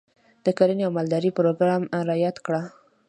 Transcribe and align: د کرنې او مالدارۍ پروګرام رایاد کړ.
د 0.45 0.47
کرنې 0.57 0.83
او 0.87 0.91
مالدارۍ 0.97 1.31
پروګرام 1.37 1.81
رایاد 2.09 2.37
کړ. 2.45 2.53